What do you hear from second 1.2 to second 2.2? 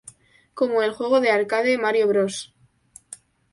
de arcade "Mario